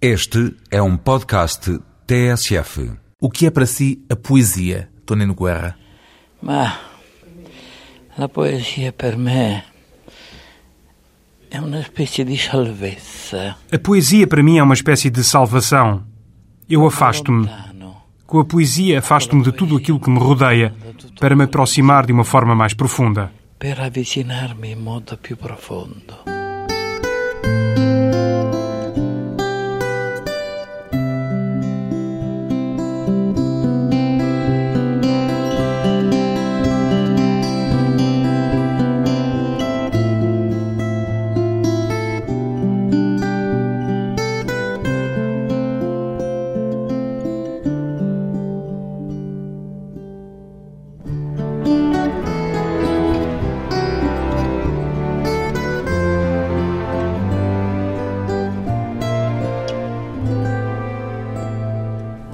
[0.00, 2.92] Este é um podcast TSF.
[3.18, 5.74] O que é para si a poesia, Tonino Guerra?
[6.42, 6.78] Ma
[8.18, 9.64] la poesia per me
[11.48, 13.56] è una specie di salvezza.
[13.72, 16.04] A poesia para mim é uma espécie de salvação.
[16.68, 17.48] Eu afasto-me.
[18.26, 20.74] Com a poesia afasto-me de tudo aquilo que me rodeia
[21.18, 23.32] para me aproximar de uma forma mais profunda.
[23.58, 26.35] per avvicinarmi in modo più profondo.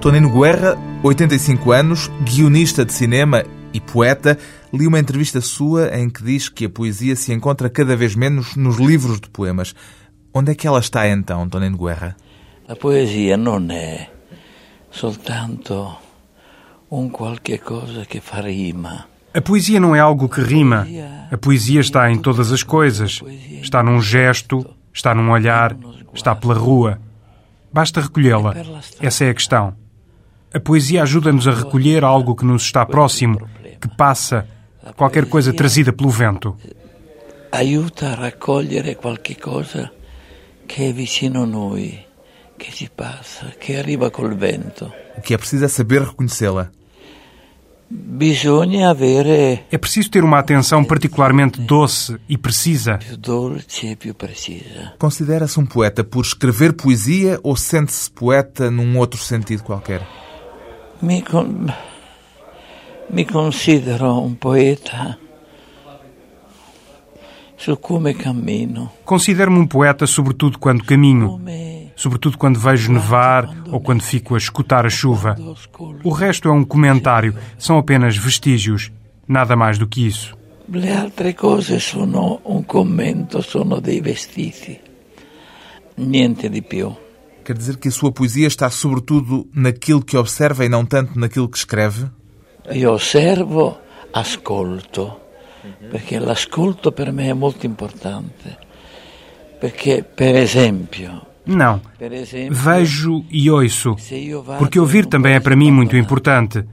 [0.03, 4.37] Tonino Guerra, 85 anos, guionista de cinema e poeta,
[4.73, 8.57] li uma entrevista sua em que diz que a poesia se encontra cada vez menos
[8.57, 9.77] nos livros de poemas.
[10.35, 12.17] Onde é que ela está então, Tonino Guerra?
[12.67, 14.11] La poesia non è
[14.91, 15.97] soltanto
[16.89, 19.07] un qualche cosa che fa rima.
[19.33, 20.85] A poesia não é algo que rima.
[21.31, 23.21] A poesia está em todas as coisas.
[23.63, 25.77] Está num gesto, está num olhar,
[26.13, 26.99] está pela rua.
[27.73, 28.53] Basta recolhê-la.
[29.01, 29.82] Essa é a questão.
[30.55, 33.49] A poesia ajuda-nos a recolher algo que nos está próximo,
[33.81, 34.47] que passa,
[34.97, 36.57] qualquer coisa trazida pelo vento.
[37.51, 39.91] Aiuta a raccogliere qualche cosa
[40.67, 41.99] che è vicino a noi,
[42.57, 44.93] che si passa, che arriva col vento.
[45.17, 46.71] O que é preciso é saber reconhecê-la.
[49.71, 52.99] É preciso ter uma atenção particularmente doce e precisa.
[54.99, 60.01] Considera-se um poeta por escrever poesia ou sente-se poeta num outro sentido qualquer?
[61.03, 61.73] Mi, con-
[63.09, 65.19] mi considero un poeta
[67.57, 71.41] su come cammino, Considero-me um poeta sobretudo quando caminho,
[71.95, 75.37] sobretudo quando vejo nevar ou quando fico a escutar a chuva.
[76.03, 78.91] O resto é um comentário, são apenas vestígios,
[79.29, 80.37] nada mais do que isso.
[80.69, 84.81] Le altre cose sono un commento, sono dei vestiti,
[85.97, 86.91] niente di più.
[87.45, 91.49] Quer dizer que a sua poesia está sobretudo naquilo que observa e não tanto naquilo
[91.49, 92.09] que escreve?
[92.71, 93.79] Io osservo,
[94.13, 95.21] ascolto,
[95.91, 98.57] perché l'ascolto per me è molto importante.
[99.59, 101.81] Perché, per esempio, Não.
[101.99, 103.97] per esempio Vejo e ouço,
[104.59, 106.65] porque ouvir também é para mim muito importante.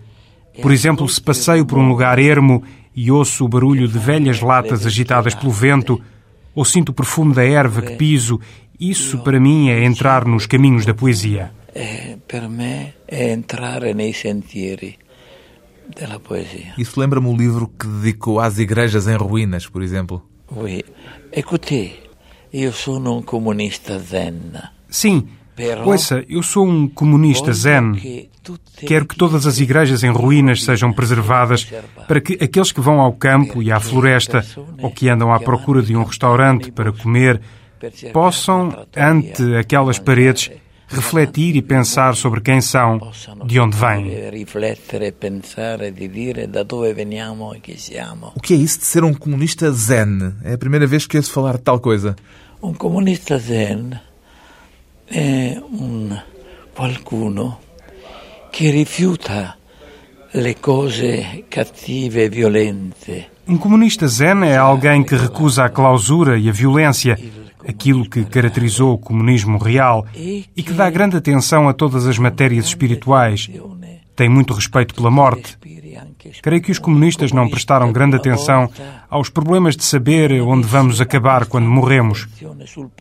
[0.62, 2.63] Por exemplo, se passeio por um lugar ermo
[2.96, 6.02] e ouço o barulho de velhas latas agitadas pelo vento,
[6.53, 8.40] ou sinto o perfume da erva que piso,
[8.79, 11.51] isso para mim é entrar nos caminhos da poesia.
[11.73, 14.97] eh, per me è entrare nei sentieri
[15.85, 16.73] della poesia.
[16.78, 20.22] Isso lembra-me o livro que dedicou às igrejas em ruínas, por exemplo.
[20.51, 20.84] Oui.
[21.31, 21.91] Écoutez,
[22.51, 24.53] io sono un comunista zen.
[24.90, 25.28] Sim,
[25.85, 28.29] ouça, eu sou um comunista zen.
[28.88, 31.67] Quero que todas as igrejas em ruínas sejam preservadas
[32.07, 34.44] para que aqueles que vão ao campo e à floresta
[34.81, 37.40] ou que andam à procura de um restaurante para comer
[38.13, 40.51] possam, ante aquelas paredes,
[40.88, 43.00] refletir e pensar sobre quem são,
[43.45, 44.12] de onde vêm.
[48.35, 50.34] O que é isso de ser um comunista zen?
[50.44, 52.16] É a primeira vez que ouço falar de tal coisa.
[52.62, 53.97] Un comunista zen
[55.07, 56.19] è un
[56.75, 57.59] qualcuno
[58.51, 59.56] che rifiuta
[60.31, 66.47] le cose cattive e violente, Um comunista zen é alguém que recusa a clausura e
[66.47, 67.17] a violência,
[67.69, 72.66] aquilo que caracterizou o comunismo real, e que dá grande atenção a todas as matérias
[72.66, 73.50] espirituais.
[74.16, 75.57] Tem muito respeito pela morte.
[76.41, 78.69] Creio que os comunistas não prestaram grande atenção
[79.09, 82.28] aos problemas de saber onde vamos acabar quando morremos.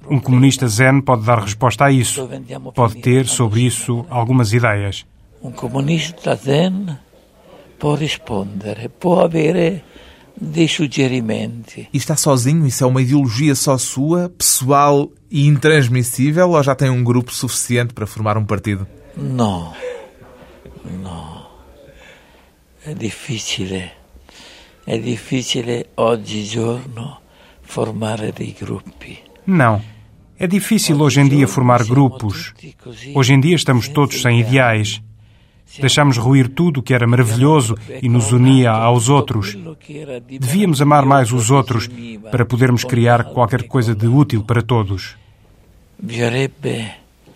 [0.08, 2.28] Um comunista zen pode dar resposta a isso.
[2.74, 5.04] Pode ter sobre isso algumas ideias.
[5.40, 6.98] Un comunista zen
[7.78, 9.84] può rispondere, può avere
[10.40, 11.88] dei suggerimenti.
[11.92, 12.66] E está sozinho?
[12.66, 16.50] Isso é uma ideologia só sua, pessoal e intransmissível?
[16.50, 18.86] Ou já tem um grupo suficiente para formar um partido?
[19.16, 19.72] No,
[20.84, 21.46] no,
[22.84, 23.92] è difficile,
[24.84, 27.20] è difficile oggigiorno
[27.62, 29.18] formare dei gruppi.
[29.46, 29.82] Não.
[30.40, 32.54] É difícil hoje em dia formar grupos.
[33.12, 35.02] Hoje em dia estamos todos sem ideais.
[35.76, 39.56] Deixámos ruir tudo o que era maravilhoso e nos unia aos outros.
[40.26, 41.88] Devíamos amar mais os outros
[42.30, 45.16] para podermos criar qualquer coisa de útil para todos.
[46.00, 46.94] Bisognerebbe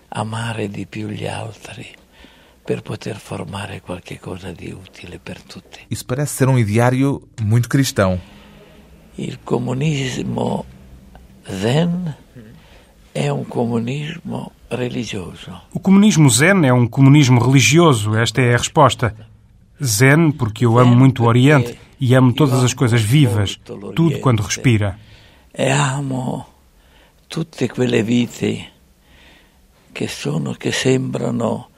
[0.08, 1.86] amare di più gli altri
[2.64, 5.80] per poter formare qualche cosa di utile per tutti.
[5.90, 8.20] Isso parece ser um ideário muito cristão.
[9.16, 10.64] Il comunismo
[11.44, 12.14] zen
[13.12, 15.52] è un comunismo religioso.
[15.72, 19.14] O comunismo zen é um comunismo religioso, esta é a resposta.
[19.82, 24.42] Zen porque eu amo muito o Oriente e amo todas as coisas vivas, tudo quando
[24.42, 24.98] respira.
[25.52, 26.46] E amo
[27.28, 28.70] tutte quelle vite
[29.92, 31.68] che sono che sembrano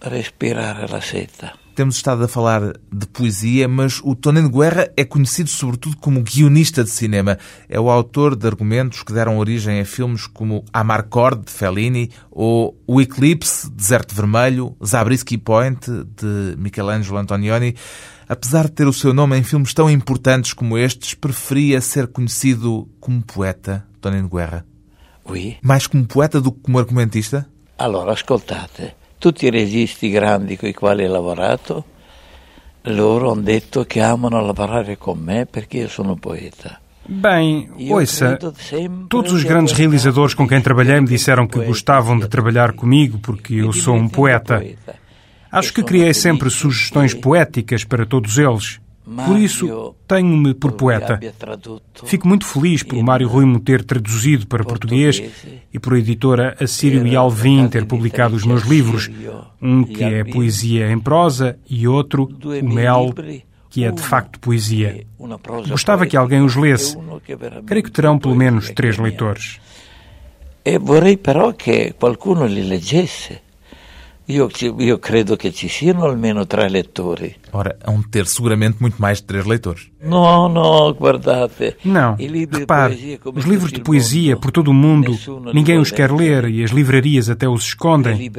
[0.00, 1.61] respirare la seta.
[1.74, 6.84] Temos estado a falar de poesia, mas o Tonino Guerra é conhecido sobretudo como guionista
[6.84, 7.38] de cinema.
[7.66, 12.78] É o autor de argumentos que deram origem a filmes como Amarcord, de Fellini, ou
[12.86, 15.80] O Eclipse, Deserto Vermelho, Zabriskie Point,
[16.14, 17.74] de Michelangelo Antonioni.
[18.28, 22.86] Apesar de ter o seu nome em filmes tão importantes como estes, preferia ser conhecido
[23.00, 24.66] como poeta, Tonino Guerra.
[25.24, 25.56] Oui.
[25.62, 27.48] Mais como poeta do que como argumentista?
[27.78, 31.84] Allora, ascoltate, tutti i registi grandi con i quali ho lavorato,
[32.86, 36.80] loro hanno detto che amano lavorare con me perché io sono poeta.
[37.06, 38.36] Bem, ouça,
[39.08, 43.54] todos os grandes realizadores com quem trabalhei me disseram que gostavam de trabalhar comigo porque
[43.54, 44.60] eu sou um poeta.
[45.52, 48.80] Acho que criei sempre sugestões poéticas para todos eles.
[49.04, 51.18] Por isso, tenho-me por poeta.
[52.04, 55.22] Fico muito feliz por Mário Ruimo ter traduzido para português
[55.72, 59.10] e por a editora Assírio e Alvim ter publicado os meus livros,
[59.60, 63.12] um que é poesia em prosa e outro, O Mel,
[63.68, 65.04] que é de facto poesia.
[65.68, 66.96] Gostava que alguém os lesse.
[67.66, 69.58] Creio que terão pelo menos três leitores.
[70.64, 73.40] E vorrei però che qualcuno li leggesse.
[74.26, 74.48] Io,
[74.78, 77.34] io credo che ci siano almeno tre lettori.
[77.50, 79.90] Ora, hão de ter seguramente muito mais de três leitores.
[80.00, 81.76] No, no, guardate.
[81.84, 85.18] Não, repare, os in livros de poesia por todo o mundo,
[85.52, 88.30] ninguém os quer ler e as livrarias até os escondem.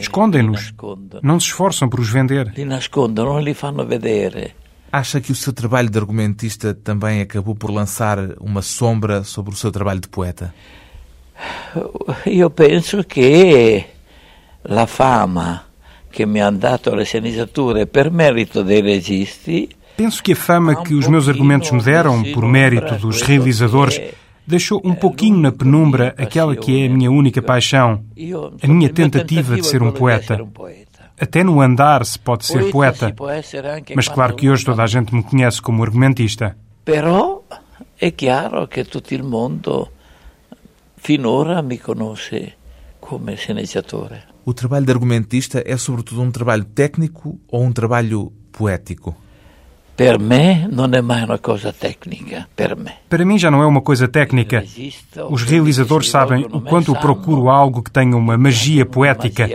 [0.00, 0.72] Escondem-nos.
[1.20, 2.52] Não se esforçam por os vender.
[2.56, 4.54] Li nascondono, non li fanno vedere.
[4.92, 9.56] Acha que o seu trabalho de argumentista também acabou por lançar uma sombra sobre o
[9.56, 10.54] seu trabalho de poeta?
[12.26, 13.93] Io penso che
[14.64, 15.64] la fama
[16.08, 20.92] che mi hanno dato le sceneggiature per merito dei registi Penso que a fama que
[20.94, 24.00] os meus argumentos me deram, por mérito dos realizadores,
[24.44, 28.04] deixou um pouquinho na penumbra aquela que é a minha única paixão,
[28.60, 30.44] a minha mio tentativa de ser um poeta.
[31.16, 33.14] Até no andar se pode ser Poeta
[33.94, 36.56] mas claro que hoje toda a gente me conhece como argumentista.
[36.82, 37.44] Però
[37.94, 39.92] è chiaro che tutto il mondo
[40.96, 42.56] finora mi conosce
[42.98, 44.33] come sceneggiatore.
[44.46, 49.16] O trabalho de argumentista é sobretudo um trabalho técnico ou um trabalho poético?
[49.96, 52.92] Per me non è mai una cosa tecnica, per me.
[53.08, 54.62] Para mim já não é uma coisa técnica.
[55.30, 59.48] Os o realizadores sabem o quanto eu procuro algo que tenha uma magia poética.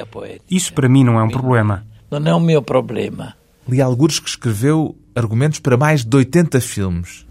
[0.49, 1.85] Isso para mim não é um problema.
[2.09, 3.35] Non è un mio problema.
[3.67, 7.27] Li algures que escreveu argumentos para mais de 80 filmes.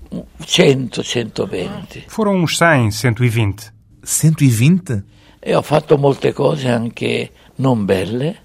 [0.46, 2.04] 100, 120.
[2.06, 3.72] Foram uns 100, 120.
[4.04, 5.02] 120?
[5.40, 8.36] E ho fatto molte cose anche non belle,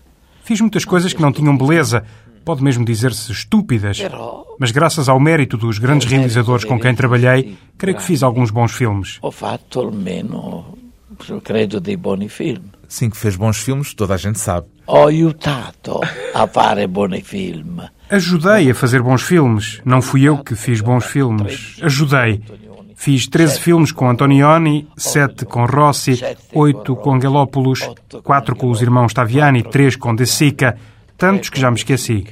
[0.44, 2.04] Fiz muitas coisas que não tinham beleza,
[2.44, 3.98] pode mesmo dizer-se estúpidas,
[4.60, 8.74] mas graças ao mérito dos grandes realizadores com quem trabalhei, creio que fiz alguns bons
[8.74, 9.20] filmes.
[9.22, 10.66] ho fatto almeno,
[11.44, 12.64] credo, dei buoni film.
[12.90, 14.68] Sim, que fez bons filmes, toda a gente sabe.
[14.86, 16.02] Ho aiutato
[16.34, 17.80] a fare buoni film.
[18.10, 19.82] Ajudei a fazer bons filmes.
[19.86, 21.78] Não fui eu que fiz bons filmes.
[21.82, 22.44] Ajudei.
[23.04, 26.22] Fiz 13 filmes com Antonioni, 7 com Rossi,
[26.54, 27.82] 8 com Gelopoulos,
[28.24, 30.78] 4 com os irmãos Taviani, 3 com De Sica,
[31.18, 32.26] tantos que já me esqueci.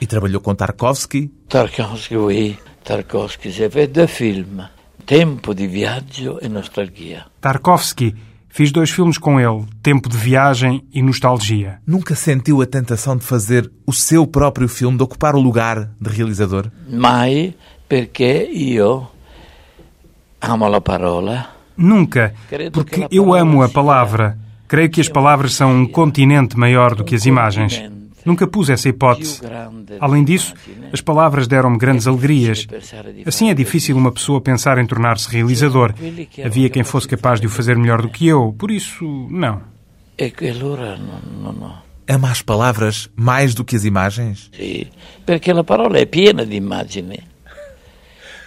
[0.00, 1.30] E trabalhou com Tarkovsky.
[1.50, 4.70] Tarkovsky, oui, Tarkovsky, j'ai fait deux films.
[5.04, 7.26] Tempo di viaggio e nostalgia.
[7.42, 8.14] Tarkovsky.
[8.56, 11.78] Fiz dois filmes com ele, Tempo de Viagem e Nostalgia.
[11.86, 16.08] Nunca sentiu a tentação de fazer o seu próprio filme, de ocupar o lugar de
[16.08, 16.70] realizador?
[16.88, 17.54] Mai
[17.86, 19.08] perché io
[20.40, 21.50] amo la parola.
[21.76, 22.32] Nunca,
[22.72, 24.38] porque eu amo a palavra.
[24.66, 27.82] Creio que as palavras são um continente maior do que as imagens.
[28.26, 29.40] Nunca pus essa hipótese.
[30.00, 30.52] Além disso,
[30.92, 32.66] as palavras deram-me grandes alegrias.
[33.24, 35.94] Assim é difícil uma pessoa pensar em tornar-se realizador.
[36.44, 39.62] Havia quem fosse capaz de o fazer melhor do que eu, por isso, não.
[40.18, 40.32] E.
[42.08, 44.48] Ama as palavras mais do que as imagens?
[44.52, 44.86] Sì,
[45.24, 47.18] perché la parola è piena di immagini.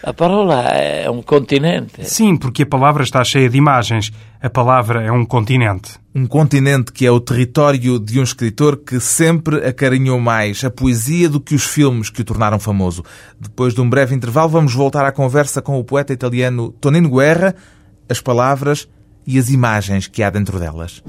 [0.01, 2.05] La parola è un continente.
[2.05, 4.11] Sim, porque a palavra está cheia de imagens.
[4.41, 5.99] A palavra é um continente.
[6.15, 11.27] Um continente que é o território de um escritor que sempre acarinhou mais a poesia
[11.27, 13.03] do que os filmes que o tornaram famoso.
[13.37, 17.53] Depois de um breve intervalo, vamos voltar à conversa com o poeta italiano Tonino Guerra
[18.09, 18.89] as palavras
[19.25, 21.03] e as imagens que há dentro delas.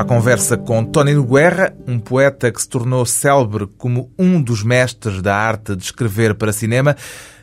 [0.00, 5.20] À conversa com Tonino Guerra, um poeta que se tornou célebre como um dos mestres
[5.20, 6.96] da arte de escrever para cinema,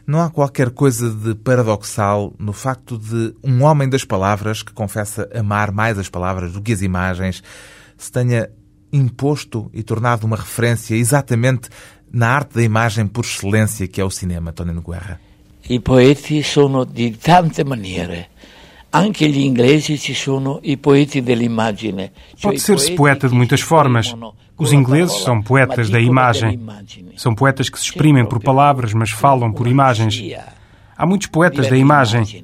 [0.08, 5.30] não há qualquer coisa de paradoxal no facto de um homem das palavras, que confessa
[5.36, 7.44] amar mais as palavras do que as imagens,
[7.96, 8.50] se tenha
[8.92, 11.70] imposto e tornado uma referência exatamente
[12.12, 15.20] na arte da imagem por excelência que é o cinema, Tonino Guerra.
[15.70, 18.30] I poeti sono di tante maniere.
[18.98, 22.12] Anche gli inglesi ci sono i poeti dell'immagine.
[22.42, 24.12] Pode ser-se poeta de muitas formas.
[24.58, 26.60] Os ingleses são poetas da imagem.
[27.16, 30.20] São poetas que se exprimem por palavras, mas falam por imagens.
[30.98, 32.44] Há muitos poetas da imagem.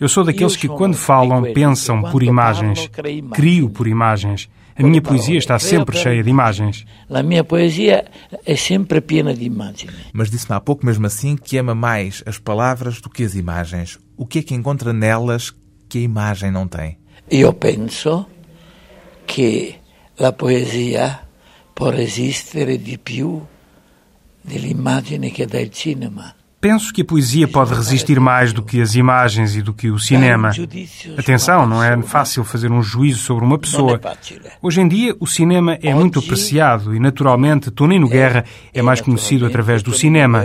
[0.00, 2.88] Eu sou daqueles que, quando falam, pensam por imagens.
[3.34, 4.48] Crio por imagens.
[4.74, 6.86] A minha poesia está sempre cheia de imagens.
[7.10, 8.06] La mia poesia
[8.46, 9.92] è sempre piena di immagini.
[10.14, 13.98] Mas disse-me há pouco, mesmo assim, que ama mais as palavras do que as imagens.
[14.16, 15.52] O que é que encontra nelas
[15.98, 16.98] a imagem não tem?
[17.30, 18.26] Io penso
[19.26, 19.80] che
[20.16, 21.26] la poesia
[21.72, 23.40] può resistere di più
[24.40, 26.34] dell'immagine che dà il cinema.
[26.60, 29.98] Penso que a poesia pode resistir mais do que as imagens e do que o
[29.98, 30.50] cinema.
[31.16, 33.98] Atenção, não é fácil fazer um juízo sobre uma pessoa.
[34.60, 39.46] Hoje em dia, o cinema é muito apreciado e, naturalmente, Tonino Guerra é mais conhecido
[39.46, 40.44] através do cinema.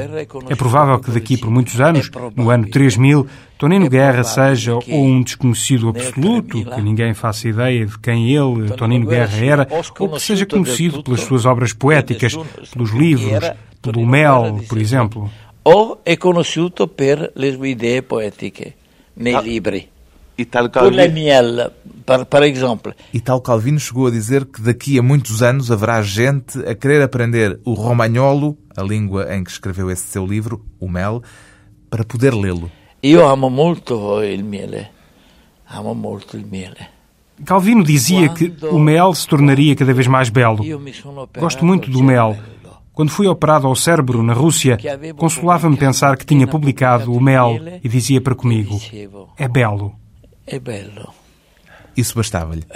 [0.50, 5.22] É provável que daqui por muitos anos, no ano 3000, Tonino Guerra seja ou um
[5.22, 9.68] desconhecido absoluto, que ninguém faça ideia de quem ele, Tonino Guerra, era,
[10.00, 12.38] ou que seja conhecido pelas suas obras poéticas,
[12.72, 15.30] pelos livros, pelo Mel, por exemplo.
[15.68, 18.76] O è conosciuto per le sue idee poetiche
[19.16, 19.42] nei Ah.
[19.42, 19.90] libri.
[20.38, 21.72] E tal Pour le Calvi, miel,
[22.04, 22.94] per esempio.
[23.14, 27.02] E tal Calvino chegou a dizer que daqui a muitos anos haverá gente a querer
[27.02, 31.24] aprender o romagnolo, a língua em que escreveu esse seu livro, o Mel,
[31.90, 32.70] para poder lê-lo.
[33.02, 34.90] Io amo molto il miele.
[35.70, 36.90] Amo molto il miele.
[37.44, 40.64] Calvino dizia que o mel se tornaria cada vez mais belo.
[41.40, 42.36] Gosto muito do mel.
[42.96, 44.78] Quando fui operado ao cérebro na Rússia,
[45.18, 48.80] consolava-me pensar que tinha publicado o mel e dizia para comigo:
[49.38, 49.94] é belo.
[50.48, 51.14] È bello.
[51.98, 52.64] Isso bastava-lhe.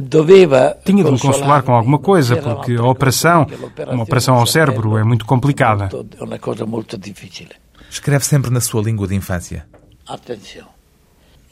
[0.00, 3.46] Doveva Tinha de me consolar com alguma coisa, porque a operação,
[3.88, 5.88] uma operação ao cérebro, é muito complicada.
[6.66, 7.54] Molto difficile.
[7.90, 9.66] Escreve sempre na sua língua de infância.
[10.06, 10.68] Attenzione.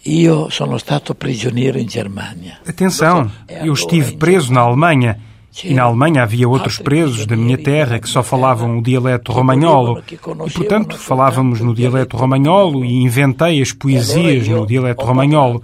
[0.06, 2.58] Io sono stato prigioniero in Germania.
[2.66, 5.20] Atenção, eu estive preso na Alemanha.
[5.64, 10.02] E na Alemanha havia outros presos da minha terra que só falavam o dialeto romagnolo.
[10.10, 15.62] E, portanto, falávamos no dialeto romagnolo e inventei as poesias no dialeto romagnolo.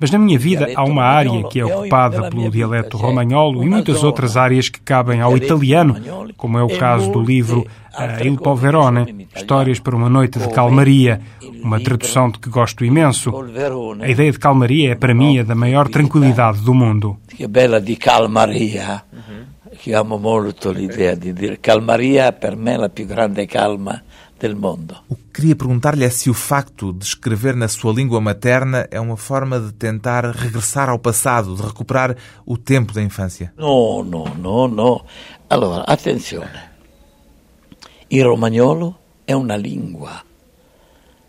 [0.00, 4.02] Mas na minha vida há uma área que é ocupada pelo dialeto romagnolo e muitas
[4.02, 5.94] outras áreas que cabem ao italiano,
[6.38, 7.66] como é o caso do livro
[7.98, 11.20] eh, Il Poverone, Histórias para uma Noite de Calmaria,
[11.62, 13.30] uma tradução de que gosto imenso.
[14.00, 17.18] A ideia de calmaria é para mim a da maior tranquilidade do mundo.
[17.36, 19.04] Che bella di calmaria.
[19.82, 23.98] Che amo molto l'idea di dire calmaria per me è la più grande calma
[24.38, 25.04] del mondo.
[25.08, 29.00] O que queria perguntar-lhe é se o facto de escrever na sua língua materna é
[29.00, 33.54] uma forma de tentar regressar ao passado, de recuperar o tempo da infância.
[33.56, 35.02] No, no, no, no.
[35.48, 36.60] Allora, attenzione.
[38.10, 40.22] Il romagnolo è una lingua.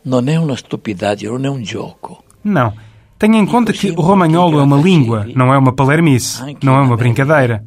[0.01, 2.25] Non è una stupidaggine, non è un gioco.
[2.43, 2.73] Não.
[3.17, 6.81] Tenha em conta que o romagnolo é uma língua, não é uma palermice, não é
[6.81, 7.63] uma brincadeira.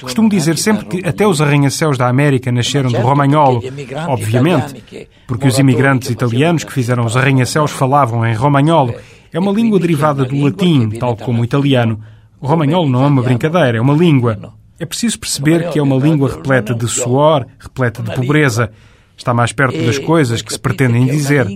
[0.00, 3.62] Costumo dizer sempre que até os arranha-céus da América nasceram do romagnolo,
[4.08, 4.84] obviamente,
[5.26, 8.94] porque os imigrantes italianos que fizeram os arranha-céus falavam em romagnolo.
[9.32, 12.00] É uma língua derivada do latim, tal como o italiano.
[12.40, 14.54] O romagnolo não é uma brincadeira, é uma língua.
[14.78, 18.72] É preciso perceber que é uma língua repleta de suor, repleta de pobreza.
[19.16, 21.46] Está mais perto das coisas que se pretendem dizer.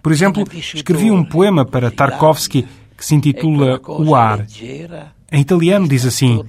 [0.00, 2.64] Por exemplo, escrevi um poema para Tarkovsky
[2.96, 4.46] que se intitula O Ar.
[5.34, 6.40] Em italiano diz assim: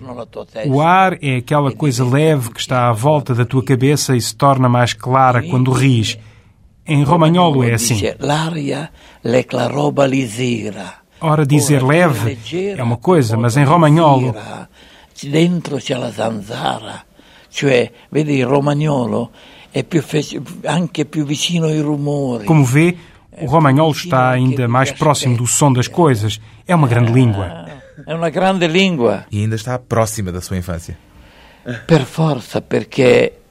[0.68, 4.36] O ar é aquela coisa leve que está à volta da tua cabeça e se
[4.36, 6.20] torna mais clara quando ris.
[6.86, 8.00] Em romagnolo é assim.
[11.20, 12.38] Ora, dizer leve
[12.78, 14.36] é uma coisa, mas em romagnolo
[15.24, 17.06] Dentro c'è la zanzara.
[17.50, 19.32] Cioè, vedi, il romagnolo
[19.72, 20.04] è più
[20.66, 22.46] anche più vicino ai rumori.
[22.46, 22.96] Como vê,
[23.40, 26.40] o romagnolo está ainda mais próximo do som das coisas.
[26.68, 27.66] É uma grande língua.
[28.04, 30.96] È una grande lingua, E ainda está próxima da sua infância.
[31.86, 33.42] per forza, perché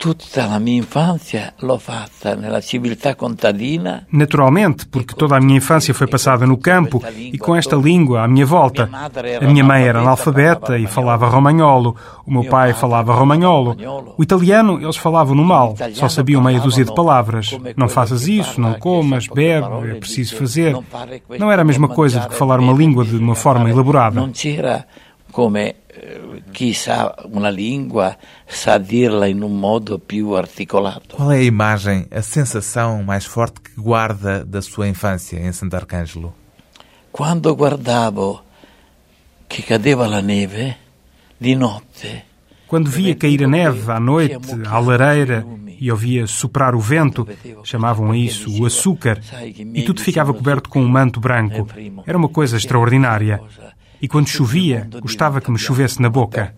[0.00, 4.06] tutta la mia infanzia l'ho fatta nella civiltà contadina.
[4.08, 8.26] Naturalmente, porque toda a minha infância foi passada no campo e com esta língua à
[8.26, 8.88] minha volta.
[9.38, 11.94] A minha mãe era analfabeta e falava romagnolo.
[12.24, 13.76] O meu pai falava romagnolo.
[14.16, 17.50] O italiano eles falavam no mal, só sabiam meia dúzia de palavras.
[17.76, 20.74] Não faças isso, não comas, bebe, é preciso fazer.
[21.38, 24.26] Não era a mesma coisa do que falar uma língua de uma forma elaborada.
[24.32, 24.86] C'era
[25.30, 31.16] come eh, chi sa una lingua sa dirla in un modo più articolato.
[31.16, 36.34] Qual é a imagem, a sensação mais forte que guarda da sua infância em Sant'Arcangelo?
[37.10, 38.42] Quando guardavo
[39.46, 40.76] che cadeva la neve
[41.36, 42.28] di notte,
[42.70, 45.44] Quando via cair a neve à noite, à lareira,
[45.80, 47.26] e ouvia soprar o vento,
[47.64, 49.20] chamavam a isso o açúcar,
[49.74, 51.66] e tudo ficava coberto com um manto branco.
[52.06, 53.40] Era uma coisa extraordinária.
[54.00, 56.54] E quando chovia, gostava que me chovesse na boca.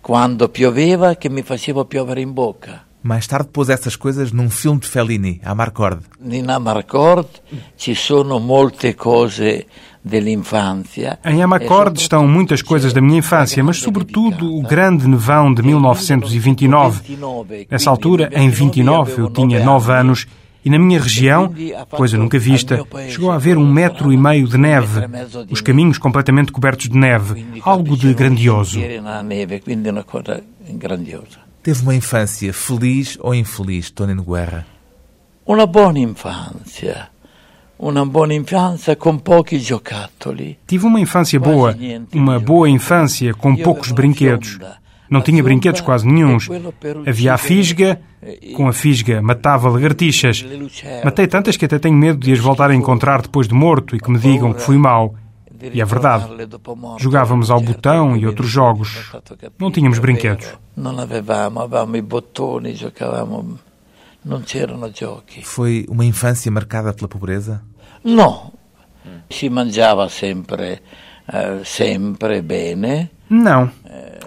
[0.00, 2.88] quando pioveva che mi faceva piovere in bocca.
[3.02, 6.02] Mais tarde pôs essas coisas num filme de Fellini, a Marcord.
[6.22, 7.28] In Amarcord
[7.74, 9.66] ci sono molte cose
[10.02, 11.18] dell'infanzia.
[11.24, 17.16] Em Amarcord estão muitas coisas da minha infância, mas sobretudo o grande nevão de 1929.
[17.70, 20.26] Nessa altura, em 29, eu tinha 9 anos
[20.64, 21.54] e na minha região,
[21.90, 25.00] coisa nunca vista, chegou a haver um metro e meio de neve,
[25.50, 28.80] os caminhos completamente cobertos de neve, algo de grandioso.
[30.72, 31.38] Grandiosa.
[31.62, 34.64] Teve uma infância feliz ou infeliz, Tonino Guerra?
[35.44, 37.10] Una buona infanzia,
[37.78, 40.58] una buona infanzia con pochi giocattoli.
[40.66, 41.76] Tive uma infância boa,
[42.14, 44.58] uma boa infância com poucos brinquedos.
[45.10, 46.48] Não tinha brinquedos quase nenhuns.
[47.06, 48.00] Havia a fisga,
[48.54, 50.44] com a fisga matava lagartixas.
[51.04, 54.00] Matei tantas que até tenho medo de as voltar a encontrar depois de morto e
[54.00, 55.16] que me digam que fui mau.
[55.60, 56.26] E é verdade.
[56.98, 59.12] Jogávamos ao botão e outros jogos.
[59.58, 60.46] Não tínhamos brinquedos.
[60.80, 63.58] Non avevamo, avevamo i bottoni, giocavamo,
[64.22, 65.42] non c'erano giochi.
[65.42, 67.62] Foi uma infância marcada pela pobreza?
[68.04, 68.52] No,
[69.28, 70.80] si mangiava sempre,
[71.30, 73.10] eh, sempre bene.
[73.28, 73.70] Não.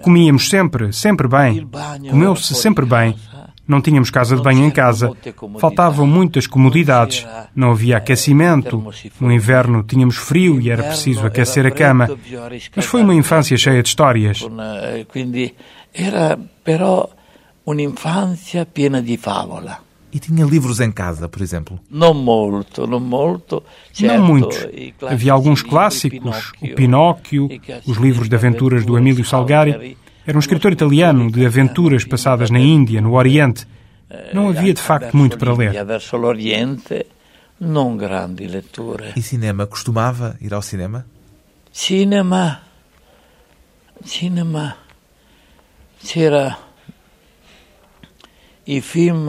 [0.02, 1.68] Comíamos sempre, sempre bem.
[2.10, 3.16] Comeu-se sempre bem.
[3.66, 5.10] Não tínhamos casa de banho em casa.
[5.58, 7.26] Faltavam muitas comodidades.
[7.56, 8.84] Não havia aquecimento.
[9.18, 12.08] No inverno tínhamos frio e era preciso aquecer a cama.
[12.76, 14.46] Mas foi uma infância cheia de histórias.
[15.14, 15.54] Eh,
[15.94, 17.08] era però
[17.64, 19.83] un'infanzia piena di favola.
[20.14, 21.80] E tinha livros em casa, por exemplo?
[21.90, 22.86] Non molto.
[22.86, 23.02] Não
[23.92, 24.56] Certo, muitos.
[24.72, 29.96] i classici Havia alguns clássicos, o Pinocchio, Pinóquio, os livros de aventuras do Emílio Salgari.
[30.24, 33.66] Era um escritor italiano de aventuras passadas na Índia, no Oriente.
[34.32, 35.74] Não havia de facto muito para ler.
[37.58, 39.12] non grandi letture.
[39.16, 39.66] E cinema?
[39.66, 41.06] Costumava ir ao cinema?
[41.70, 42.62] Cinema,
[44.04, 44.76] cinema,
[46.02, 46.58] c'era
[48.66, 49.28] i film,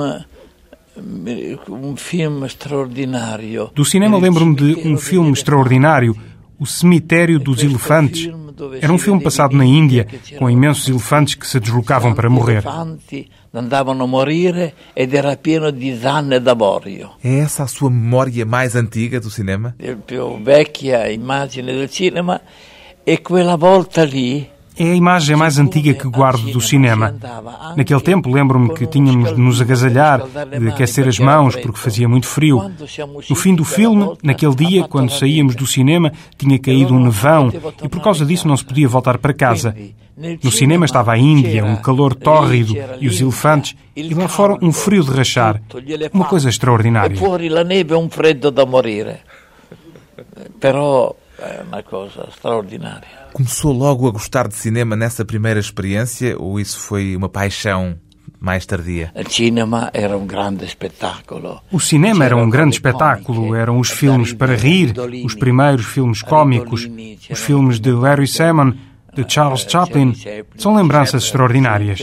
[0.97, 3.71] eh, un film straordinario.
[3.73, 6.15] Do cinema lembro-me de um filme extraordinário,
[6.57, 8.29] O Cemitério dos Elefantes.
[8.81, 10.07] Era um filme passado na Índia,
[10.39, 12.63] com imensos elefantes que se deslocavam para morrer.
[13.57, 17.11] andavano a morire ed era pieno di zanne d'avorio.
[17.23, 19.75] É essa a sua memória mais antiga do cinema?
[19.79, 22.41] La più vecchia immagine del cinema
[23.03, 27.15] e quella volta lì É a imagem mais antiga que guardo do cinema.
[27.75, 32.27] Naquele tempo lembro-me que tínhamos de nos agasalhar, de aquecer as mãos, porque fazia muito
[32.27, 32.71] frio.
[33.29, 37.51] No fim do filme, naquele dia, quando saíamos do cinema, tinha caído um nevão
[37.83, 39.75] e por causa disso não se podia voltar para casa.
[40.43, 44.71] No cinema estava a Índia, um calor tórrido e os elefantes, e lá fora um
[44.71, 45.61] frio de rachar.
[46.13, 47.17] Uma coisa extraordinária.
[47.17, 49.23] fuori la neve un freddo da morire.
[50.59, 53.24] Però è una cosa straordinaria.
[53.35, 57.97] Começou logo a gostar de cinema nessa primeira experiência ou isso foi uma paixão
[58.39, 59.11] mais tardia?
[61.69, 64.93] O cinema era um grande espetáculo, eram os filmes para rir,
[65.25, 66.89] os primeiros filmes cómicos,
[67.29, 68.71] os filmes de Larry Salmon,
[69.15, 70.13] de Charles Chaplin.
[70.57, 71.99] São lembranças extraordinárias.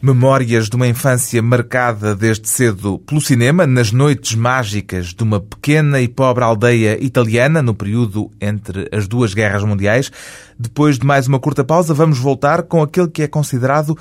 [0.00, 6.00] Memórias de uma infância marcada desde cedo pelo cinema, nas noites mágicas de uma pequena
[6.00, 10.10] e pobre aldeia italiana no período entre as duas guerras mundiais.
[10.58, 13.96] Depois de mais uma curta pausa, vamos voltar com aquele que é considerado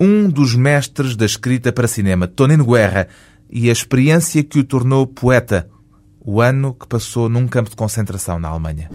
[0.00, 3.08] um dos mestres da escrita para cinema, Tonino Guerra,
[3.50, 5.68] e a experiência que o tornou poeta,
[6.18, 8.88] o ano que passou num campo de concentração na Alemanha.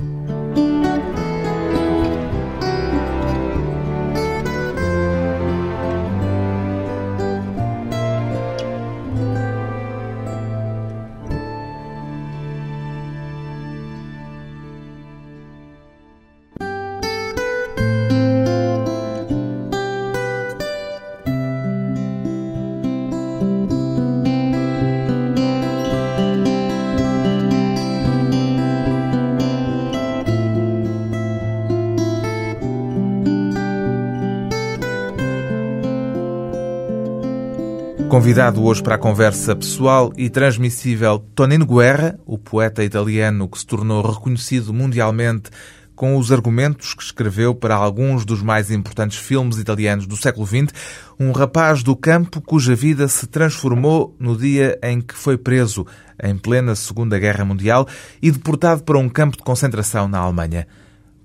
[38.09, 43.65] Convidado hoje para a conversa pessoal e transmissível Tonino Guerra, o poeta italiano que se
[43.65, 45.49] tornou reconhecido mundialmente
[45.93, 50.73] com os argumentos que escreveu para alguns dos mais importantes filmes italianos do século XX,
[51.19, 55.85] um rapaz do campo cuja vida se transformou no dia em que foi preso,
[56.23, 57.85] em plena Segunda Guerra Mundial,
[58.21, 60.65] e deportado para um campo de concentração na Alemanha.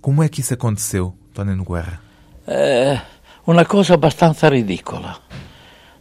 [0.00, 2.00] Como é que isso aconteceu, Tonino Guerra?
[2.44, 3.00] É
[3.46, 5.16] uma coisa bastante ridícula.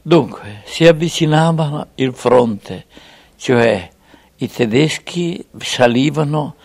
[0.03, 2.85] Dunque, si avvicinavano il fronte,
[3.35, 3.89] cioè
[4.37, 6.55] i tedeschi salivano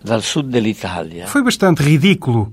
[0.00, 1.26] dal sud dell'Italia.
[1.26, 2.52] Foi bastante ridículo.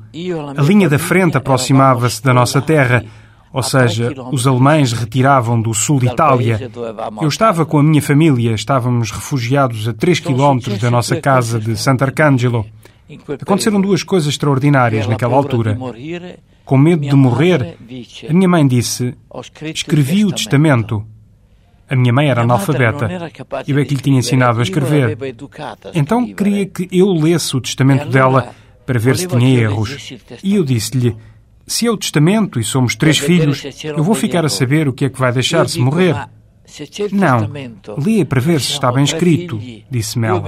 [0.56, 3.04] A linha da frente aproximava-se da nossa terra,
[3.52, 6.60] ou seja, os alemães retiravam do sul de Itália.
[7.22, 11.78] Eu estava com a minha família, estávamos refugiados a 3 quilómetros da nossa casa de
[11.78, 12.66] Sant'Arcangelo.
[13.40, 15.78] Aconteceram duas coisas extraordinárias naquela altura.
[16.66, 17.78] Com medo de morrer,
[18.30, 19.16] a minha mãe disse:
[19.74, 21.06] Escrevi o testamento.
[21.90, 23.10] A minha mãe era analfabeta.
[23.68, 25.18] Eu é que lhe tinha ensinado a escrever.
[25.94, 28.54] Então queria que eu lesse o testamento dela
[28.86, 30.14] para ver se tinha erros.
[30.42, 31.16] E eu disse-lhe:
[31.68, 35.06] Se é o testamento e somos três filhos, eu vou ficar a saber o que
[35.06, 36.16] é que vai deixar se morrer.
[37.12, 37.50] Não,
[37.98, 40.44] lia para ver se está bem escrito, disse-me ela.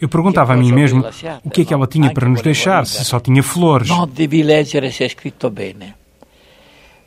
[0.00, 1.02] Eu perguntava a mim mesmo
[1.42, 3.88] o que é que ela tinha para nos deixar, se só tinha flores.
[3.88, 5.94] Não devi leggere se é escrito bene.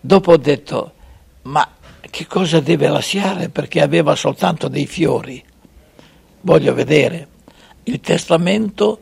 [0.04, 0.92] Dopo ho detto,
[1.44, 1.68] ma
[2.10, 5.42] che cosa deve lasciare perché aveva soltanto dei fiori.
[6.42, 7.28] Voglio vedere.
[7.84, 9.00] Il testamento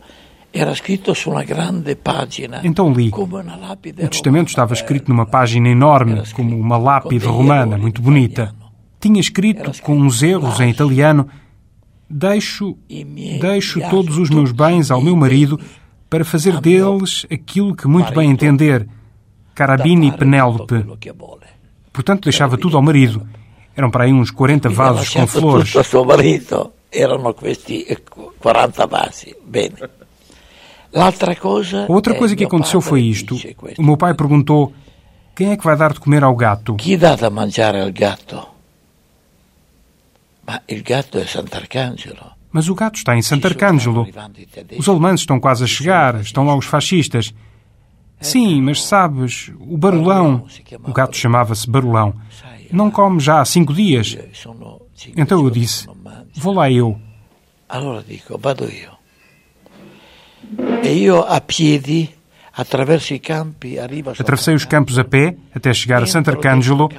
[0.51, 2.59] era scritto su una grande pagina.
[2.63, 3.09] Então li.
[3.13, 8.53] O testamento estava escrito numa página enorme, como uma lápide romana, muito bonita.
[8.99, 11.29] Tinha escrito, com uns erros em italiano,
[12.11, 12.75] Deixo,
[13.39, 15.59] deixo todos os meus bens ao meu marido
[16.09, 18.87] para fazer deles aquilo que muito bem entender.
[19.53, 20.85] Carabine e Penélope.
[21.93, 23.27] Portanto, deixava tudo ao marido.
[23.75, 25.71] Eram para aí uns 40 vasos com flores.
[25.71, 27.85] Tutto suo marito erano questi
[28.39, 29.35] 40 vasi.
[29.45, 29.75] Bene.
[30.91, 31.37] L'altra
[31.87, 33.39] outra coisa que aconteceu foi isto.
[33.77, 34.73] O meu pai perguntou:
[35.35, 36.75] quem é que vai dar de comer ao gato?
[36.79, 38.58] Chi dà da mangiare al gatto?
[40.49, 42.35] Ma il gatto è Sant'Arcangelo.
[42.51, 44.07] Mas o gato está em Sant'Arcangelo.
[44.79, 47.31] Os alemães estão quase a chegar, estão lá os fascistas.
[48.19, 50.47] Sim, mas sabes, o barulão,
[50.83, 52.15] o gato chamava-se barulão,
[52.71, 54.17] não come já há cinco dias.
[55.15, 55.87] Então eu disse,
[56.33, 56.99] vou lá eu.
[57.69, 58.89] Allora dico, vado io.
[60.83, 62.09] E io a piedi,
[62.59, 66.89] attraverso i campi, arrivo a Atravessei os campos a pé até chegar a Sant'Arcangelo,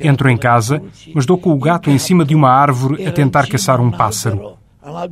[0.00, 0.82] entro em casa,
[1.14, 4.58] mas dou com o gato em cima de uma árvore a tentar caçar um pássaro.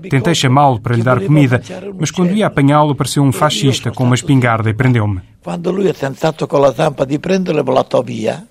[0.09, 1.63] Tentei chamá-lo para lhe dar comida,
[1.99, 5.21] mas quando ia apanhá-lo apareceu um fascista com uma espingarda e prendeu-me.
[5.43, 8.47] Quando lui ha tentato con la zampa di prenderlo e volato via,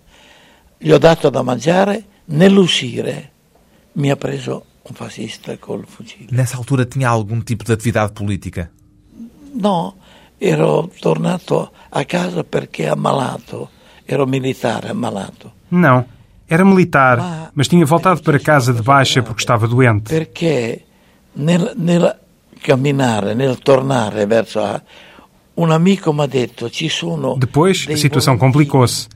[0.78, 3.32] gli ho dato da mangiare, nell'uscire
[3.94, 6.28] mi ha preso un fascista col fucile.
[6.30, 8.70] Nessa altura tinha algum tipo de atividade política?
[9.54, 9.96] No,
[10.40, 13.70] ero tornato a casa perché ammalato,
[14.06, 15.52] ero militare ammalato.
[15.70, 16.06] Não,
[16.48, 20.10] era militar, mas tinha voltado para casa de baixa porque estava doente.
[20.10, 20.84] Perché
[21.34, 22.16] nel, nel
[22.62, 24.82] camminare, nel tornare verso a...
[25.56, 27.36] Un amico mi ha detto ci sono...
[27.36, 29.08] Depois, a situação complicou-se.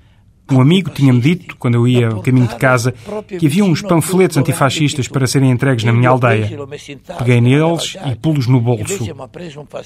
[0.51, 2.93] Um amigo tinha-me dito, quando eu ia ao caminho de casa,
[3.39, 6.49] que havia uns panfletos antifascistas para serem entregues na minha aldeia.
[7.17, 9.05] Peguei neles e pus-los no bolso.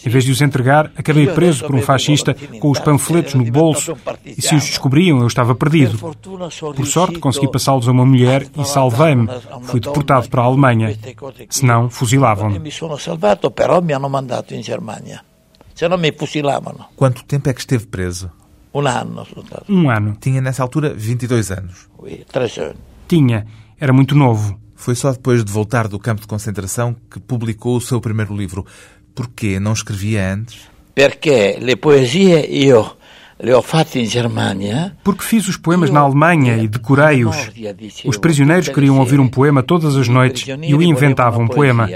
[0.06, 3.96] Em vez de os entregar, acabei preso por um fascista com os panfletos no bolso
[4.26, 5.98] e se os descobriam eu estava perdido.
[5.98, 9.28] Por sorte, consegui passá-los a uma mulher e salvei-me.
[9.64, 10.98] Fui deportado para a Alemanha.
[11.50, 12.60] Senão, fuzilavam-me.
[12.60, 15.24] Mi sono salvato, però mi hanno mandato in Germania.
[15.74, 16.88] Se no mi fusilavano.
[16.96, 18.32] Quanto tempo é que esteve preso?
[18.80, 19.66] Anno soltanto.
[19.70, 20.18] Um ano.
[20.20, 21.88] Tinha nessa altura 22 anos.
[22.32, 22.80] Tre anni.
[23.08, 23.46] Tinha.
[23.80, 24.60] Era muito novo.
[24.76, 28.66] Foi só depois de voltar do campo de concentração que publicou o seu primeiro livro.
[29.14, 29.60] Porquê?
[29.60, 30.76] Não escrevia antes?
[30.96, 32.96] Perché le poesie io
[33.38, 34.96] le ho fatte in Germania.
[35.04, 37.52] Porque fiz os poemas na Alemanha e decorei-os.
[38.06, 41.90] Os prisioneiros queriam ouvir um poema todas as noites e eu inventava um poema.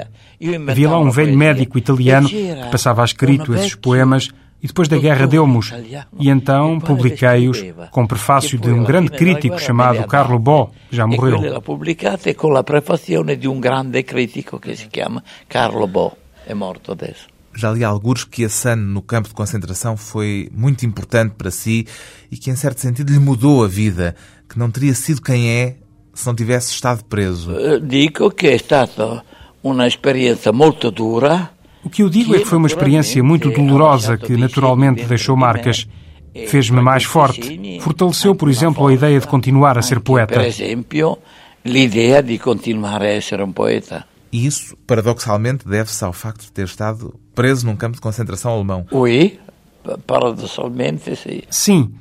[0.68, 4.30] Havia lá um velho médico italiano que passava a escrito esses poemas
[4.62, 5.72] e depois da guerra deu-me-os.
[6.20, 11.08] E então publiquei-os com prefácio de um grande crítico chamado Carlo Bo, que já E
[11.08, 11.40] morreu.
[11.42, 16.16] l'ho pubblicate con la prefazione di un grande critico che si chiama Carlo Bo.
[16.46, 17.28] È morto adesso.
[17.56, 21.86] Já li alguns que esse ano no campo de concentração foi muito importante para si
[22.32, 24.16] e que, em certo sentido, lhe mudou a vida,
[24.48, 25.76] que não teria sido quem é
[26.14, 27.52] se não tivesse estado preso.
[27.58, 29.24] Eh, Dico che è stata
[29.64, 31.52] una esperienza molto dura.
[31.90, 35.88] O que eu digo é que foi uma experiência muito dolorosa que naturalmente deixou marcas.
[36.48, 37.80] Fez-me mais forte.
[37.82, 40.46] Fortaleceu, por exemplo, a ideia de continuar a ser poeta.
[40.46, 41.18] esempio,
[41.66, 44.06] l'idea di continuare a essere un poeta.
[44.32, 48.86] E isso, paradoxalmente, deve-se ao facto de ter estado preso num campo de concentração alemão.
[48.92, 49.40] Oui,
[50.06, 51.42] paradossalmente sim.
[51.50, 51.92] Sim,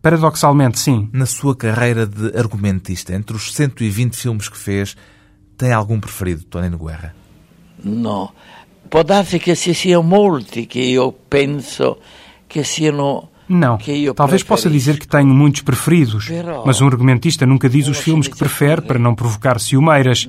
[0.00, 1.10] paradoxalmente sim.
[1.12, 4.96] Na sua carreira de argumentista, entre os 120 filmes que fez,
[5.58, 7.14] tem algum preferido, Tonino Guerra?
[7.84, 8.32] No,
[8.94, 11.98] può darsi che ci siano molti che io penso
[12.46, 13.76] che siano Não.
[14.14, 16.30] Talvez possa dizer que tenho muitos preferidos,
[16.64, 20.26] mas um argumentista nunca diz os filmes que prefere para não provocar ciumeiras.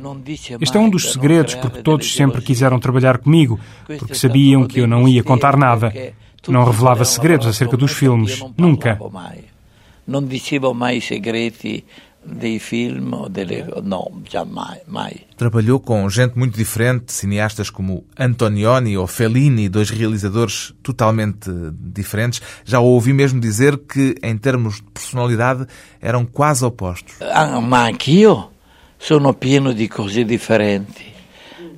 [0.60, 4.88] Este é um dos segredos porque todos sempre quiseram trabalhar comigo, porque sabiam que eu
[4.88, 5.94] não ia contar nada.
[6.48, 9.00] Não revelava segredos acerca dos filmes, nunca.
[10.06, 11.84] Não dizia mais segredos
[12.26, 13.66] dei film ou delle...
[13.84, 15.22] Não, jamais, mai.
[15.38, 22.42] Trabalhou com gente muito diferente, cineastas como Antonioni ou Fellini, dois realizadores totalmente diferentes.
[22.64, 25.66] Já ouvi mesmo dizer que, em termos de personalidade,
[26.02, 27.16] eram quase opostos.
[27.22, 28.52] Ah, ma anch'io
[28.98, 31.14] sono pieno di cose differenti.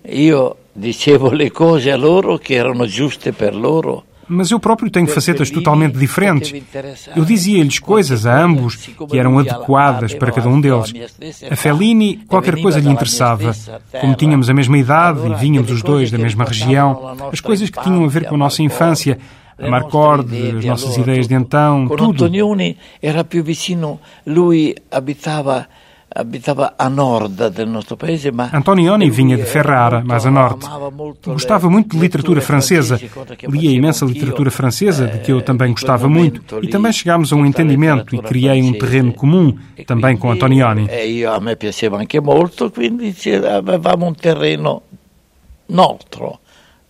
[0.09, 5.07] Io dicevo le cose a loro che erano giuste per loro mas eu próprio tenho
[5.07, 6.53] facetas totalmente diferentes.
[7.15, 8.75] Eu dizia-lhes coisas a ambos
[9.09, 10.93] que eram adequadas para cada um deles.
[11.49, 13.55] A Fellini, qualquer coisa lhe interessava.
[13.99, 17.81] Como tínhamos a mesma idade e vínhamos os dois da mesma região, as coisas que
[17.81, 19.17] tinham a ver com a nossa infância,
[19.57, 22.11] a Marcorde, as nossas ideias de então, tudo.
[22.11, 25.67] Antonioni era più vicino, lui abitava
[26.13, 30.67] abitava a norte do nosso país, mas Antonioni vinha de Ferrara, mais a norte.
[31.25, 32.99] Gostava muito de literatura francesa.
[33.47, 36.41] Lia imensa literatura francesa, de que eu também gostava muito.
[36.61, 40.87] E também chegámos a um entendimento e criei um terreno comum, também com Antonioni.
[40.89, 43.13] E a me piaceva anche molto, quindi
[43.45, 44.83] avevamo un terreno
[45.69, 46.39] nostro,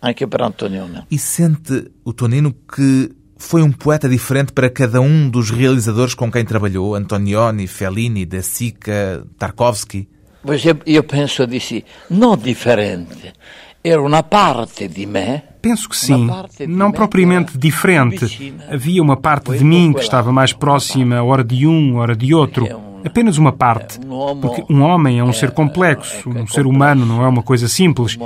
[0.01, 1.05] anche per Antonioni.
[1.09, 6.31] E sente o Tonino que foi um poeta diferente para cada um dos realizadores com
[6.31, 6.95] quem trabalhou?
[6.95, 10.07] Antonioni, Fellini, De Sica, Tarkovsky?
[10.47, 13.33] Pois eu penso di sì, non differente.
[13.81, 15.41] Era uma parte de mim.
[15.61, 16.29] Penso que sim,
[16.67, 18.53] não propriamente diferente.
[18.69, 22.65] Havia uma parte de mim que estava mais próxima, hora de um, hora de outro.
[23.05, 23.99] Apenas uma parte.
[24.41, 28.17] Porque um homem é um ser complexo, um ser humano não é uma coisa simples.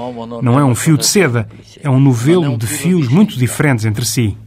[0.43, 1.47] Não é um fio de seda,
[1.81, 4.37] é um novelo de fios muito diferentes entre si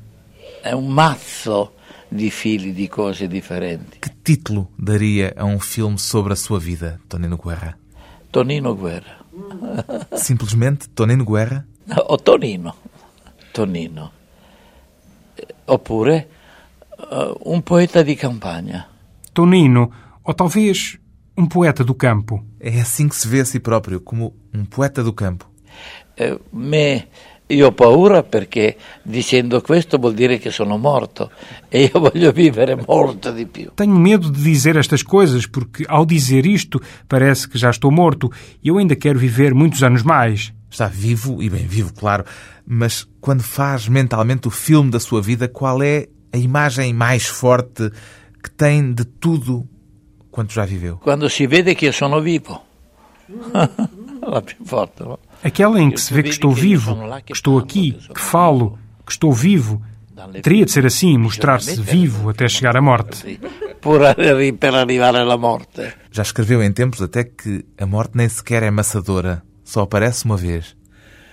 [0.65, 1.71] é um maço
[2.11, 3.99] de fili de coisas diferentes.
[4.01, 7.79] Que título daria a um filme sobre a sua vida, Tonino Guerra?
[8.33, 9.25] Tonino Guerra.
[10.17, 11.67] Simplesmente Tonino Guerra?
[12.09, 12.75] O Tonino.
[13.53, 14.11] Tonino.
[15.67, 16.27] Oppure
[16.99, 18.87] uh, um poeta de campanha.
[19.35, 19.91] Tonino,
[20.25, 20.99] ou talvez
[21.37, 22.45] um poeta do campo.
[22.59, 25.51] É assim que se vê a si próprio, como um poeta do campo.
[26.19, 27.05] Uh, me
[27.49, 31.31] Io ho paura perché dicendo questo vuol dire che sono morto
[31.69, 33.71] e io voglio vivere molto di più.
[33.75, 38.31] Tenho medo de dizer estas coisas porque ao dizer isto parece que já estou morto
[38.63, 40.55] e eu ainda quero viver muitos anos mais.
[40.71, 42.25] Está vivo e bem vivo, claro,
[42.67, 47.93] mas quando faz mentalmente o filme da sua vida, qual é a imagem mais forte
[48.43, 49.69] que tem de tudo
[50.31, 50.97] quanto já viveu?
[50.97, 52.61] Quando se vede que eu sono vivo.
[54.27, 55.05] La più forte.
[55.45, 59.31] Aquela em que se vê que estou vivo, que estou aqui, que falo, que estou
[59.31, 59.83] vivo.
[60.43, 63.39] Teria de ser assim, mostrar-se vivo até chegar à morte.
[64.59, 65.93] para arrivar à morte.
[66.11, 70.37] Já escreveu em tempos até que a morte nem sequer é maçadora, só aparece uma
[70.37, 70.75] vez.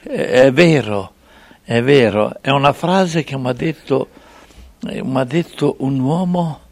[0.06, 1.08] É, é vero,
[1.65, 2.36] é vero.
[2.43, 4.10] É uma frase que me ha detto,
[4.84, 6.71] me ha detto um homem eh,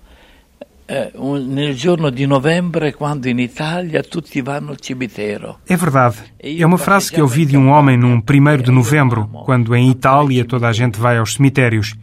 [0.90, 5.60] nel giorno di novembre, quando in Italia tutti vanno al cimitero.
[5.68, 6.18] É verdade.
[6.40, 9.90] É uma frase que eu vi de um homem num 1 de novembro, quando em
[9.90, 11.96] Itália toda a gente vai aos cemitérios.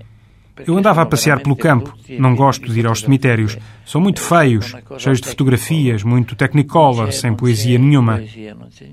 [0.64, 1.94] Eu andava a passear pelo campo.
[2.18, 3.58] Não gosto de ir aos cemitérios.
[3.84, 8.22] São muito feios, cheios de fotografias, muito technicolor, sem poesia nenhuma.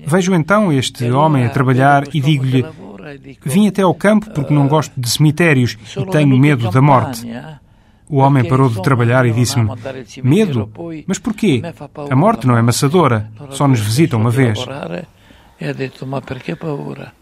[0.06, 2.66] Vejo então este homem a trabalhar e digo-lhe:
[3.44, 7.26] Vim até ao campo porque não gosto de cemitérios e tenho medo da morte.
[8.08, 9.70] O homem parou de trabalhar e disse-me:
[10.22, 10.70] Medo?
[11.06, 11.62] Mas porquê?
[12.10, 14.58] A morte não é maçadora, só nos visita uma vez.
[15.60, 17.12] E ha detto: Ma perché paura?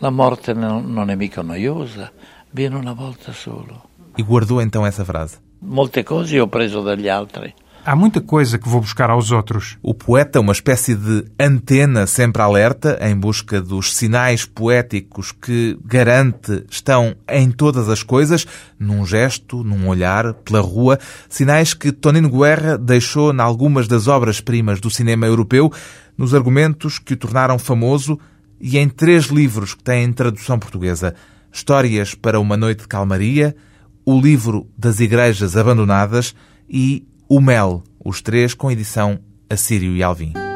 [0.00, 2.12] La morte non è mica noiosa,
[2.52, 3.88] viene una volta solo.
[4.16, 5.38] E guardou então essa frase?
[5.60, 7.54] Molte cose ho preso dagli altri.
[7.84, 9.78] Há muita coisa que vou buscar aos outros.
[9.82, 16.64] O poeta, uma espécie de antena sempre alerta, em busca dos sinais poéticos que garante
[16.70, 18.46] estão em todas as coisas,
[18.78, 20.98] num gesto, num olhar, pela rua,
[21.30, 25.72] sinais que Tonino Guerra deixou em algumas das obras-primas do cinema europeu,
[26.16, 28.18] nos argumentos que o tornaram famoso
[28.60, 31.14] e em três livros que têm tradução portuguesa:
[31.50, 33.56] Histórias para uma Noite de Calmaria,
[34.04, 36.34] o livro das Igrejas Abandonadas
[36.68, 39.18] e o Mel, os três com edição
[39.50, 40.47] Assírio e Alvim.